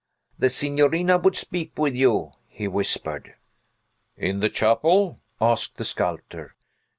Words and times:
"The 0.39 0.49
signorina 0.49 1.19
would 1.19 1.35
speak 1.35 1.73
with 1.77 1.93
you," 1.93 2.31
he 2.47 2.67
whispered. 2.67 3.35
"In 4.17 4.39
the 4.39 4.49
chapel?" 4.49 5.19
asked 5.39 5.77
the 5.77 5.85
sculptor. 5.85 6.55